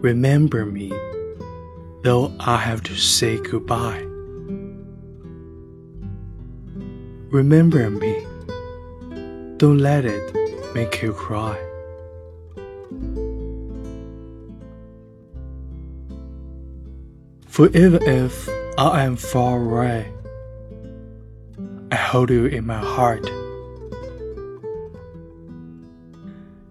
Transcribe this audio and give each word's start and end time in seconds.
Remember 0.00 0.64
me, 0.64 0.92
though 2.02 2.32
I 2.38 2.58
have 2.58 2.84
to 2.84 2.94
say 2.94 3.36
goodbye. 3.38 4.04
Remember 7.32 7.90
me, 7.90 8.24
don't 9.56 9.78
let 9.78 10.04
it 10.04 10.32
make 10.72 11.02
you 11.02 11.12
cry. 11.12 11.58
For 17.48 17.66
even 17.76 18.00
if 18.04 18.48
I 18.78 19.02
am 19.02 19.16
far 19.16 19.60
away, 19.60 20.12
I 21.90 21.96
hold 21.96 22.30
you 22.30 22.46
in 22.46 22.64
my 22.66 22.78
heart. 22.78 23.28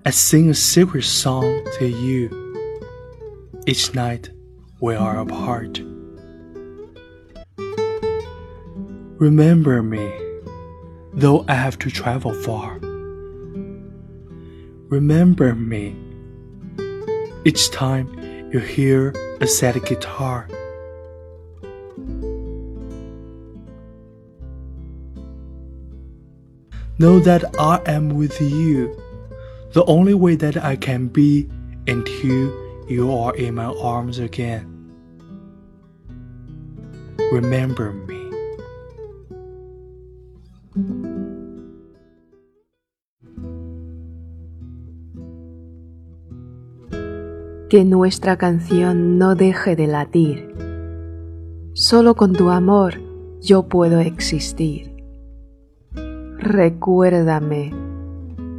I 0.05 0.11
sing 0.11 0.49
a 0.49 0.53
secret 0.53 1.03
song 1.03 1.67
to 1.77 1.87
you 1.89 2.46
each 3.67 3.93
night 3.93 4.29
we 4.79 4.95
are 4.95 5.19
apart. 5.19 5.81
Remember 9.19 9.83
me, 9.83 10.09
though 11.13 11.43
I 11.49 11.55
have 11.55 11.77
to 11.79 11.91
travel 11.91 12.33
far. 12.33 12.79
Remember 14.87 15.53
me 15.53 15.97
each 17.43 17.69
time 17.71 18.07
you 18.53 18.59
hear 18.59 19.13
a 19.41 19.47
sad 19.47 19.85
guitar. 19.85 20.47
Know 26.99 27.19
that 27.19 27.43
I 27.59 27.81
am 27.85 28.11
with 28.11 28.39
you, 28.39 28.97
the 29.73 29.83
only 29.87 30.13
way 30.13 30.35
that 30.35 30.55
I 30.55 30.77
can 30.77 31.07
be 31.07 31.49
until 31.85 32.66
you 32.87 33.11
are 33.11 33.35
in 33.35 33.55
my 33.55 33.73
arms 33.81 34.19
again. 34.19 34.73
Remember 37.31 37.91
me. 37.91 38.15
Que 47.69 47.83
nuestra 47.83 48.37
canción 48.37 49.17
no 49.17 49.35
deje 49.35 49.75
de 49.75 49.87
latir. 49.87 50.53
Solo 51.73 52.15
con 52.15 52.31
tu 52.33 52.49
amor 52.49 53.01
yo 53.41 53.67
puedo 53.67 53.99
existir. 53.99 54.95
Recuérdame 56.37 57.73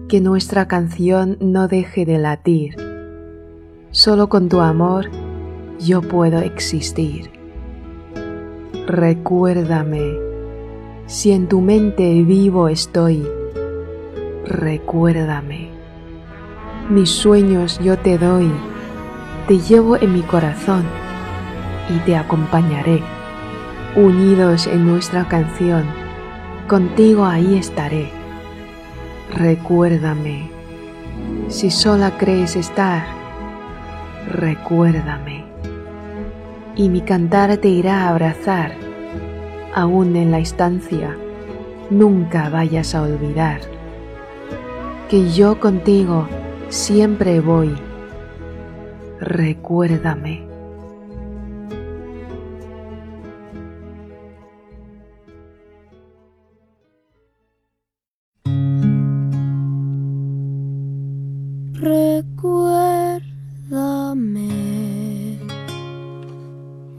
que 0.09 0.21
nuestra 0.21 0.69
canción 0.69 1.39
no 1.41 1.69
deje 1.69 2.05
de 2.05 2.19
latir. 2.19 2.88
Solo 3.91 4.29
con 4.29 4.49
tu 4.49 4.61
amor 4.61 5.11
yo 5.81 6.03
puedo 6.03 6.41
existir. 6.41 7.31
Recuérdame, 8.87 10.15
si 11.07 11.33
en 11.33 11.49
tu 11.49 11.61
mente 11.61 12.23
vivo 12.23 12.69
estoy, 12.69 13.27
recuérdame. 14.45 15.71
Mis 16.91 17.09
sueños 17.11 17.79
yo 17.81 17.99
te 17.99 18.19
doy, 18.19 18.51
te 19.47 19.59
llevo 19.59 19.97
en 19.97 20.13
mi 20.13 20.23
corazón 20.23 20.85
y 21.89 21.99
te 22.01 22.17
acompañaré, 22.17 23.03
unidos 23.97 24.67
en 24.67 24.87
nuestra 24.87 25.27
canción 25.29 25.85
contigo 26.69 27.25
ahí 27.25 27.57
estaré. 27.57 28.11
Recuérdame, 29.35 30.51
si 31.49 31.71
sola 31.71 32.19
crees 32.19 32.55
estar, 32.55 33.18
recuérdame. 34.29 35.45
Y 36.77 36.89
mi 36.89 37.01
cantar 37.01 37.57
te 37.57 37.69
irá 37.69 38.03
a 38.03 38.09
abrazar, 38.11 38.73
aún 39.75 40.17
en 40.17 40.31
la 40.31 40.39
estancia, 40.39 41.17
nunca 41.91 42.49
vayas 42.49 42.95
a 42.95 43.03
olvidar 43.03 43.61
que 45.09 45.31
yo 45.31 45.59
contigo 45.59 46.29
siempre 46.69 47.41
voy. 47.41 47.75
Recuérdame. 49.21 50.48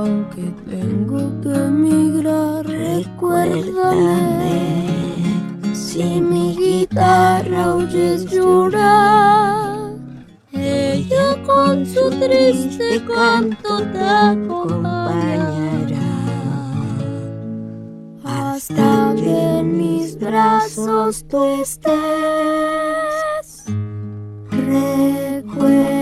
aunque 0.00 0.44
tengo 0.68 1.20
que 1.42 1.52
emigrar, 1.52 2.66
recuérdame 2.66 4.14
si 5.74 6.20
mi 6.20 6.56
guitarra 6.56 7.74
oyes 7.76 8.24
llorar. 8.26 9.90
Ella 10.52 11.36
con 11.44 11.86
su 11.86 12.10
triste 12.10 13.02
canto 13.06 13.82
te 13.92 14.00
acompañará 14.00 15.58
hasta 18.24 19.14
que 19.16 19.58
en 19.58 19.78
mis 19.78 20.18
brazos 20.18 21.24
tú 21.28 21.44
estés. 21.62 21.90
Recuerda. 24.50 26.00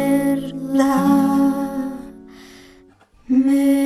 Me 3.29 3.78